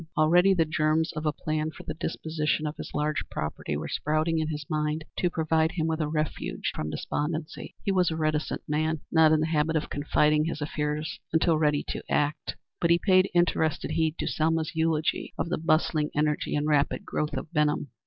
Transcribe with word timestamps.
Already 0.17 0.55
the 0.55 0.65
germs 0.65 1.11
of 1.13 1.27
a 1.27 1.31
plan 1.31 1.69
for 1.69 1.83
the 1.83 1.93
disposition 1.93 2.65
of 2.65 2.75
his 2.75 2.89
large 2.95 3.23
property 3.29 3.77
were 3.77 3.87
sprouting 3.87 4.39
in 4.39 4.47
his 4.47 4.65
mind 4.67 5.03
to 5.19 5.29
provide 5.29 5.73
him 5.73 5.85
with 5.85 6.01
a 6.01 6.07
refuge 6.07 6.71
from 6.73 6.89
despondency. 6.89 7.75
He 7.83 7.91
was 7.91 8.09
a 8.09 8.15
reticent 8.15 8.63
man, 8.67 9.01
not 9.11 9.31
in 9.31 9.41
the 9.41 9.45
habit 9.45 9.75
of 9.75 9.91
confiding 9.91 10.45
his 10.45 10.59
affairs 10.59 11.19
until 11.31 11.59
ready 11.59 11.85
to 11.89 12.01
act, 12.09 12.55
but 12.79 12.89
he 12.89 12.97
paid 12.97 13.29
interested 13.35 13.91
heed 13.91 14.15
to 14.17 14.25
Selma's 14.25 14.75
eulogy 14.75 15.35
of 15.37 15.49
the 15.49 15.59
bustling 15.59 16.09
energy 16.15 16.55
and 16.55 16.65
rapid 16.65 17.05
growth 17.05 17.35
of 17.35 17.53
Benham. 17.53 17.91